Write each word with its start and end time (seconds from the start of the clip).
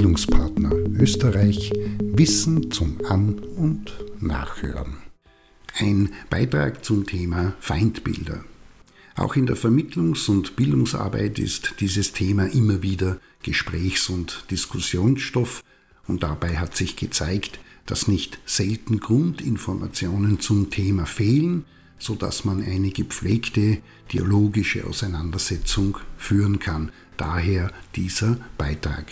Bildungspartner 0.00 0.72
Österreich 0.98 1.70
Wissen 2.02 2.70
zum 2.70 2.96
An- 3.04 3.38
und 3.38 3.92
Nachhören. 4.18 4.94
Ein 5.78 6.08
Beitrag 6.30 6.82
zum 6.86 7.04
Thema 7.04 7.52
Feindbilder. 7.60 8.42
Auch 9.14 9.36
in 9.36 9.44
der 9.44 9.58
Vermittlungs- 9.58 10.30
und 10.30 10.56
Bildungsarbeit 10.56 11.38
ist 11.38 11.74
dieses 11.80 12.14
Thema 12.14 12.46
immer 12.46 12.80
wieder 12.80 13.18
Gesprächs- 13.42 14.08
und 14.08 14.46
Diskussionsstoff 14.50 15.62
und 16.06 16.22
dabei 16.22 16.56
hat 16.56 16.74
sich 16.74 16.96
gezeigt, 16.96 17.60
dass 17.84 18.08
nicht 18.08 18.38
selten 18.46 19.00
Grundinformationen 19.00 20.40
zum 20.40 20.70
Thema 20.70 21.04
fehlen, 21.04 21.66
so 21.98 22.14
dass 22.14 22.46
man 22.46 22.62
eine 22.62 22.88
gepflegte 22.88 23.82
dialogische 24.10 24.86
Auseinandersetzung 24.86 25.98
führen 26.16 26.58
kann. 26.58 26.90
Daher 27.18 27.70
dieser 27.94 28.38
Beitrag. 28.56 29.04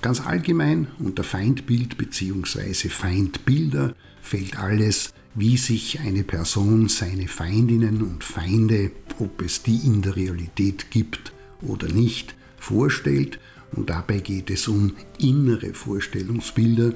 Ganz 0.00 0.24
allgemein 0.24 0.86
unter 1.00 1.24
Feindbild 1.24 1.98
bzw. 1.98 2.88
Feindbilder 2.88 3.94
fällt 4.22 4.58
alles, 4.58 5.12
wie 5.34 5.56
sich 5.56 5.98
eine 6.00 6.22
Person 6.22 6.88
seine 6.88 7.26
Feindinnen 7.26 8.02
und 8.02 8.22
Feinde, 8.22 8.92
ob 9.18 9.42
es 9.42 9.62
die 9.62 9.80
in 9.84 10.02
der 10.02 10.14
Realität 10.14 10.90
gibt 10.90 11.32
oder 11.62 11.88
nicht, 11.88 12.36
vorstellt. 12.58 13.40
Und 13.72 13.90
dabei 13.90 14.18
geht 14.20 14.50
es 14.50 14.68
um 14.68 14.94
innere 15.18 15.74
Vorstellungsbilder, 15.74 16.94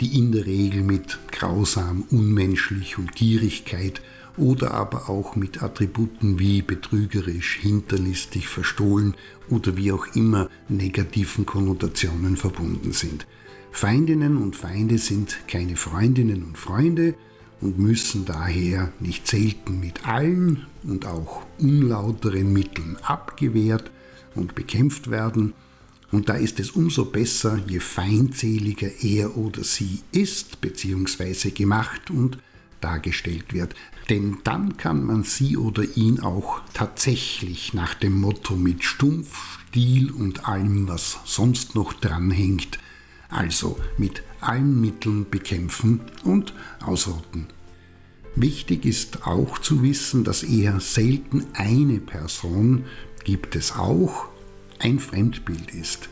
die 0.00 0.18
in 0.18 0.32
der 0.32 0.46
Regel 0.46 0.82
mit 0.82 1.18
grausam, 1.30 2.04
unmenschlich 2.10 2.98
und 2.98 3.14
Gierigkeit 3.14 4.02
oder 4.36 4.72
aber 4.72 5.08
auch 5.08 5.36
mit 5.36 5.62
Attributen 5.62 6.38
wie 6.38 6.62
betrügerisch, 6.62 7.58
hinterlistig, 7.60 8.48
verstohlen 8.48 9.14
oder 9.48 9.76
wie 9.76 9.92
auch 9.92 10.06
immer 10.14 10.48
negativen 10.68 11.46
Konnotationen 11.46 12.36
verbunden 12.36 12.92
sind. 12.92 13.26
Feindinnen 13.72 14.36
und 14.36 14.56
Feinde 14.56 14.98
sind 14.98 15.36
keine 15.46 15.76
Freundinnen 15.76 16.42
und 16.42 16.58
Freunde 16.58 17.14
und 17.60 17.78
müssen 17.78 18.24
daher 18.24 18.92
nicht 19.00 19.26
selten 19.26 19.80
mit 19.80 20.08
allen 20.08 20.66
und 20.82 21.06
auch 21.06 21.42
unlauteren 21.58 22.52
Mitteln 22.52 22.96
abgewehrt 23.02 23.90
und 24.34 24.54
bekämpft 24.54 25.10
werden. 25.10 25.52
Und 26.10 26.28
da 26.28 26.34
ist 26.34 26.58
es 26.58 26.70
umso 26.72 27.04
besser, 27.04 27.60
je 27.68 27.78
feindseliger 27.78 28.90
er 29.02 29.36
oder 29.36 29.62
sie 29.62 30.00
ist 30.10 30.60
bzw. 30.60 31.50
gemacht 31.50 32.10
und 32.10 32.38
dargestellt 32.80 33.52
wird. 33.52 33.74
Denn 34.08 34.38
dann 34.44 34.76
kann 34.76 35.04
man 35.04 35.22
sie 35.22 35.56
oder 35.56 35.84
ihn 35.96 36.20
auch 36.20 36.60
tatsächlich 36.74 37.74
nach 37.74 37.94
dem 37.94 38.20
Motto 38.20 38.56
mit 38.56 38.84
Stumpf, 38.84 39.60
Stil 39.68 40.10
und 40.10 40.48
allem, 40.48 40.88
was 40.88 41.20
sonst 41.24 41.76
noch 41.76 41.92
dranhängt, 41.92 42.80
also 43.28 43.78
mit 43.98 44.24
allen 44.40 44.80
Mitteln 44.80 45.30
bekämpfen 45.30 46.00
und 46.24 46.52
ausrotten. 46.84 47.46
Wichtig 48.34 48.84
ist 48.84 49.26
auch 49.26 49.58
zu 49.58 49.82
wissen, 49.84 50.24
dass 50.24 50.42
eher 50.42 50.80
selten 50.80 51.46
eine 51.54 52.00
Person, 52.00 52.84
gibt 53.24 53.54
es 53.54 53.76
auch, 53.76 54.26
ein 54.80 54.98
Fremdbild 54.98 55.72
ist, 55.72 56.08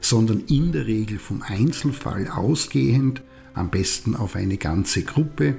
sondern 0.00 0.40
in 0.48 0.72
der 0.72 0.86
Regel 0.86 1.20
vom 1.20 1.42
Einzelfall 1.42 2.28
ausgehend, 2.28 3.22
am 3.54 3.70
besten 3.70 4.16
auf 4.16 4.34
eine 4.34 4.56
ganze 4.56 5.02
Gruppe, 5.02 5.56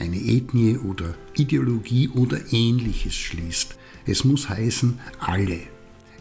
eine 0.00 0.16
Ethnie 0.16 0.78
oder 0.78 1.14
Ideologie 1.36 2.08
oder 2.08 2.38
ähnliches 2.52 3.14
schließt. 3.14 3.76
Es 4.06 4.24
muss 4.24 4.48
heißen 4.48 4.98
alle. 5.18 5.60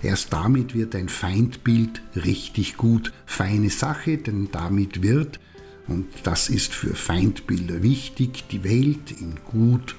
Erst 0.02 0.31
damit 0.31 0.75
wird 0.75 0.95
ein 0.95 1.09
Feindbild 1.09 2.02
richtig 2.16 2.77
gut. 2.77 3.11
Feine 3.25 3.69
Sache, 3.69 4.17
denn 4.17 4.49
damit 4.52 5.02
wird, 5.02 5.39
und 5.88 6.08
das 6.23 6.49
ist 6.49 6.73
für 6.73 6.94
Feindbilder 6.94 7.81
wichtig, 7.81 8.45
die 8.52 8.64
Welt 8.64 9.11
in 9.20 9.36
gut 9.52 9.95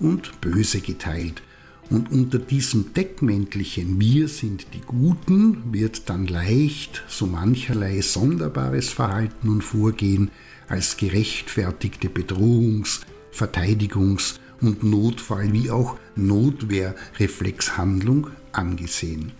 und 0.00 0.40
böse 0.40 0.80
geteilt. 0.80 1.42
Und 1.90 2.10
unter 2.10 2.38
diesem 2.38 2.94
Deckmäntelchen 2.94 4.00
Wir 4.00 4.28
sind 4.28 4.68
die 4.72 4.80
Guten 4.80 5.72
wird 5.72 6.08
dann 6.08 6.26
leicht 6.26 7.04
so 7.08 7.26
mancherlei 7.26 8.00
sonderbares 8.00 8.88
Verhalten 8.88 9.50
und 9.50 9.62
Vorgehen 9.62 10.30
als 10.66 10.96
gerechtfertigte 10.96 12.08
Bedrohungs-, 12.08 13.02
Verteidigungs- 13.34 14.38
und 14.60 14.84
Notfall 14.84 15.52
wie 15.52 15.70
auch 15.70 15.96
Notwehrreflexhandlung 16.16 18.28
angesehen. 18.52 19.32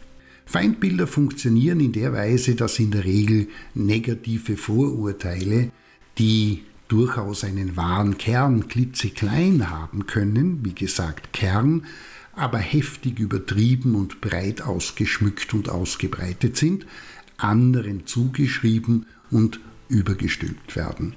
Feindbilder 0.47 1.07
funktionieren 1.07 1.81
in 1.81 1.93
der 1.93 2.13
Weise, 2.13 2.55
dass 2.55 2.79
in 2.79 2.91
der 2.91 3.05
Regel 3.05 3.49
negative 3.75 4.57
Vorurteile, 4.57 5.71
die 6.19 6.63
durchaus 6.89 7.45
einen 7.45 7.77
wahren 7.77 8.19
Kern 8.19 8.69
klitzeklein 8.69 9.71
haben 9.71 10.07
können, 10.07 10.65
wie 10.65 10.75
gesagt 10.75 11.33
Kern, 11.33 11.87
aber 12.35 12.59
heftig 12.59 13.19
übertrieben 13.19 13.95
und 13.95 14.21
breit 14.21 14.63
ausgeschmückt 14.63 15.55
und 15.55 15.69
ausgebreitet 15.69 16.57
sind, 16.57 16.87
anderen 17.37 18.07
zugeschrieben 18.07 19.07
und 19.31 19.61
übergestülpt 19.89 20.77
werden. 20.77 21.15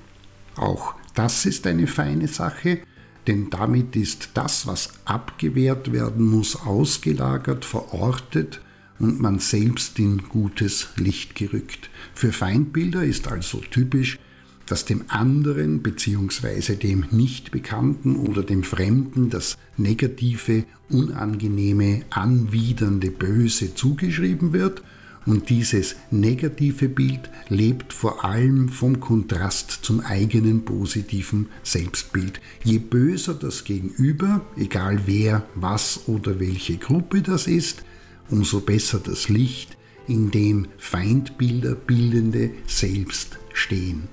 Auch 0.55 0.95
das 1.17 1.47
ist 1.47 1.65
eine 1.65 1.87
feine 1.87 2.27
Sache, 2.27 2.79
denn 3.25 3.49
damit 3.49 3.95
ist 3.95 4.29
das, 4.35 4.67
was 4.67 4.91
abgewehrt 5.05 5.91
werden 5.91 6.25
muss, 6.25 6.55
ausgelagert, 6.55 7.65
verortet 7.65 8.61
und 8.99 9.19
man 9.19 9.39
selbst 9.39 9.97
in 9.97 10.29
gutes 10.29 10.89
Licht 10.95 11.33
gerückt. 11.33 11.89
Für 12.13 12.31
Feindbilder 12.31 13.03
ist 13.03 13.27
also 13.27 13.61
typisch, 13.71 14.19
dass 14.67 14.85
dem 14.85 15.05
anderen 15.07 15.81
bzw. 15.81 16.75
dem 16.75 17.05
Nichtbekannten 17.09 18.15
oder 18.15 18.43
dem 18.43 18.63
Fremden 18.63 19.31
das 19.31 19.57
negative, 19.75 20.65
unangenehme, 20.89 22.03
anwidernde 22.11 23.09
Böse 23.09 23.73
zugeschrieben 23.73 24.53
wird 24.53 24.83
und 25.27 25.49
dieses 25.49 25.97
negative 26.09 26.87
Bild 26.87 27.29
lebt 27.49 27.91
vor 27.91 28.23
allem 28.23 28.69
vom 28.69 28.99
Kontrast 29.01 29.71
zum 29.83 29.99
eigenen 29.99 30.63
positiven 30.63 31.49
Selbstbild. 31.63 32.39
Je 32.63 32.79
böser 32.79 33.33
das 33.33 33.65
Gegenüber, 33.65 34.45
egal 34.55 35.01
wer, 35.05 35.45
was 35.53 36.07
oder 36.07 36.39
welche 36.39 36.77
Gruppe 36.77 37.21
das 37.21 37.45
ist, 37.45 37.83
umso 38.29 38.61
besser 38.61 38.99
das 39.03 39.27
Licht, 39.27 39.77
in 40.07 40.31
dem 40.31 40.69
Feindbilder 40.77 41.75
bildende 41.75 42.51
selbst 42.65 43.37
stehen. 43.53 44.03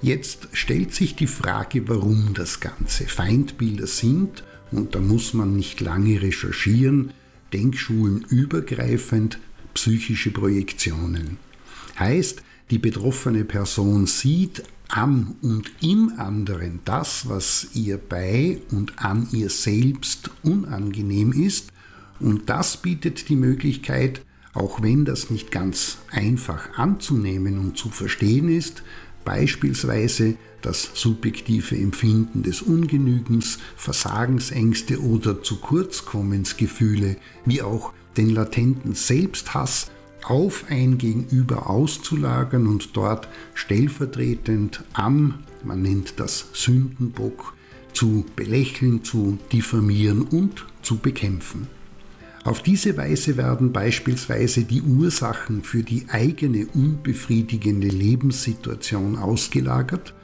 Jetzt 0.00 0.48
stellt 0.52 0.94
sich 0.94 1.16
die 1.16 1.26
Frage, 1.26 1.88
warum 1.88 2.34
das 2.34 2.60
Ganze 2.60 3.06
Feindbilder 3.06 3.88
sind, 3.88 4.44
und 4.70 4.94
da 4.94 5.00
muss 5.00 5.34
man 5.34 5.56
nicht 5.56 5.80
lange 5.80 6.22
recherchieren, 6.22 7.10
Denkschulen 7.52 8.24
übergreifend 8.28 9.40
psychische 9.74 10.30
Projektionen. 10.30 11.38
Heißt, 11.98 12.42
die 12.70 12.78
betroffene 12.78 13.44
Person 13.44 14.06
sieht 14.06 14.62
am 14.88 15.36
und 15.42 15.70
im 15.80 16.12
anderen 16.16 16.80
das, 16.84 17.28
was 17.28 17.68
ihr 17.74 17.98
bei 17.98 18.58
und 18.70 18.98
an 18.98 19.28
ihr 19.32 19.50
selbst 19.50 20.30
unangenehm 20.42 21.32
ist 21.32 21.72
und 22.20 22.50
das 22.50 22.76
bietet 22.76 23.28
die 23.28 23.36
Möglichkeit, 23.36 24.22
auch 24.52 24.82
wenn 24.82 25.04
das 25.04 25.30
nicht 25.30 25.50
ganz 25.50 25.98
einfach 26.10 26.76
anzunehmen 26.76 27.58
und 27.58 27.78
zu 27.78 27.88
verstehen 27.88 28.48
ist, 28.48 28.82
beispielsweise 29.24 30.36
das 30.60 30.90
subjektive 30.94 31.76
Empfinden 31.76 32.42
des 32.42 32.60
Ungenügens, 32.60 33.58
Versagensängste 33.76 35.00
oder 35.00 35.42
zu 35.42 35.56
Kurzkommensgefühle, 35.56 37.16
wie 37.46 37.62
auch 37.62 37.92
den 38.16 38.30
latenten 38.30 38.94
Selbsthass 38.94 39.90
auf 40.24 40.64
ein 40.68 40.98
Gegenüber 40.98 41.70
auszulagern 41.70 42.66
und 42.66 42.96
dort 42.96 43.28
stellvertretend 43.54 44.84
am, 44.92 45.40
man 45.64 45.82
nennt 45.82 46.20
das 46.20 46.46
Sündenbock, 46.52 47.54
zu 47.92 48.24
belächeln, 48.36 49.02
zu 49.02 49.38
diffamieren 49.52 50.22
und 50.22 50.66
zu 50.82 50.98
bekämpfen. 50.98 51.66
Auf 52.44 52.62
diese 52.62 52.96
Weise 52.96 53.36
werden 53.36 53.72
beispielsweise 53.72 54.64
die 54.64 54.80
Ursachen 54.80 55.62
für 55.62 55.82
die 55.82 56.06
eigene 56.08 56.66
unbefriedigende 56.66 57.88
Lebenssituation 57.88 59.16
ausgelagert, 59.16 60.14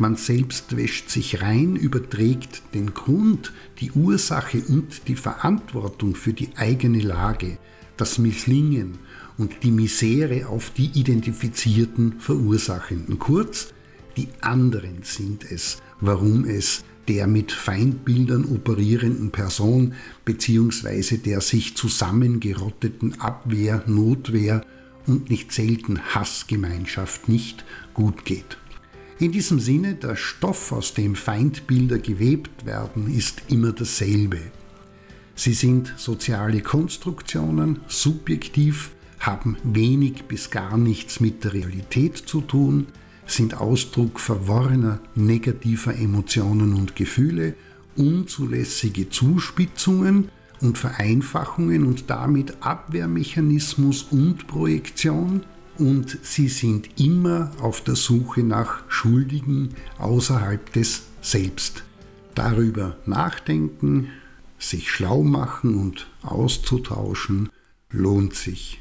man 0.00 0.16
selbst 0.16 0.76
wäscht 0.76 1.10
sich 1.10 1.40
rein, 1.42 1.76
überträgt 1.76 2.62
den 2.74 2.94
Grund, 2.94 3.52
die 3.80 3.92
Ursache 3.92 4.62
und 4.68 5.08
die 5.08 5.16
Verantwortung 5.16 6.14
für 6.14 6.32
die 6.32 6.50
eigene 6.56 7.00
Lage, 7.00 7.58
das 7.96 8.18
Misslingen 8.18 8.98
und 9.38 9.62
die 9.62 9.70
Misere 9.70 10.48
auf 10.48 10.70
die 10.70 10.90
identifizierten 10.94 12.20
Verursachenden. 12.20 13.18
Kurz, 13.18 13.72
die 14.16 14.28
anderen 14.40 15.02
sind 15.02 15.50
es, 15.50 15.82
warum 16.00 16.44
es 16.44 16.84
der 17.08 17.26
mit 17.26 17.52
Feindbildern 17.52 18.44
operierenden 18.46 19.30
Person 19.30 19.94
bzw. 20.24 21.18
der 21.18 21.40
sich 21.40 21.76
zusammengerotteten 21.76 23.20
Abwehr, 23.20 23.84
Notwehr 23.86 24.62
und 25.06 25.30
nicht 25.30 25.52
selten 25.52 26.00
Hassgemeinschaft 26.14 27.28
nicht 27.28 27.64
gut 27.94 28.24
geht. 28.24 28.58
In 29.18 29.32
diesem 29.32 29.60
Sinne, 29.60 29.94
der 29.94 30.14
Stoff, 30.14 30.72
aus 30.72 30.92
dem 30.92 31.14
Feindbilder 31.14 31.98
gewebt 31.98 32.66
werden, 32.66 33.10
ist 33.10 33.44
immer 33.48 33.72
dasselbe. 33.72 34.40
Sie 35.34 35.54
sind 35.54 35.94
soziale 35.96 36.60
Konstruktionen, 36.60 37.80
subjektiv, 37.88 38.90
haben 39.18 39.56
wenig 39.64 40.24
bis 40.24 40.50
gar 40.50 40.76
nichts 40.76 41.20
mit 41.20 41.44
der 41.44 41.54
Realität 41.54 42.16
zu 42.16 42.42
tun, 42.42 42.88
sind 43.26 43.58
Ausdruck 43.58 44.20
verworrener 44.20 45.00
negativer 45.14 45.94
Emotionen 45.94 46.74
und 46.74 46.94
Gefühle, 46.94 47.54
unzulässige 47.96 49.08
Zuspitzungen 49.08 50.28
und 50.60 50.76
Vereinfachungen 50.76 51.86
und 51.86 52.10
damit 52.10 52.58
Abwehrmechanismus 52.60 54.08
und 54.10 54.46
Projektion 54.46 55.42
und 55.78 56.18
sie 56.22 56.48
sind 56.48 57.00
immer 57.00 57.50
auf 57.60 57.82
der 57.82 57.96
Suche 57.96 58.42
nach 58.42 58.82
Schuldigen 58.88 59.74
außerhalb 59.98 60.72
des 60.72 61.02
Selbst. 61.20 61.84
Darüber 62.34 62.96
nachdenken, 63.06 64.08
sich 64.58 64.90
schlau 64.90 65.22
machen 65.22 65.78
und 65.80 66.06
auszutauschen 66.22 67.50
lohnt 67.90 68.34
sich. 68.34 68.80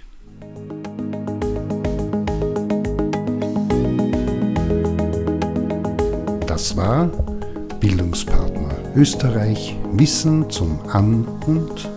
Das 6.48 6.78
war 6.78 7.08
Bildungspartner 7.80 8.96
Österreich 8.96 9.76
Wissen 9.92 10.50
zum 10.50 10.80
An- 10.88 11.28
und 11.46 11.95